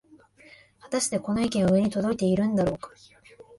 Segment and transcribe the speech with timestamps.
[0.79, 2.89] はたしてこの意見は上に届いているんだろうか